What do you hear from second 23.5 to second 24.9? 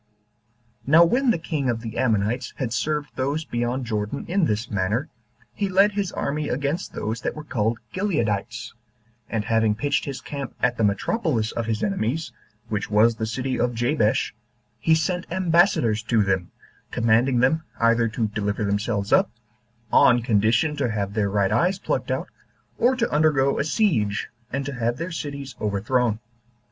a siege, and to